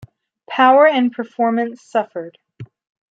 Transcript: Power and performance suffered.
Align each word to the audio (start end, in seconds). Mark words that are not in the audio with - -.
Power 0.49 0.87
and 0.87 1.11
performance 1.11 1.83
suffered. 1.83 2.39